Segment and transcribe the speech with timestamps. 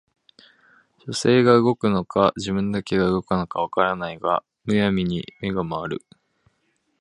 [1.05, 6.03] 書生が動くのか自分だけが動くのか分からないが無闇に眼が廻る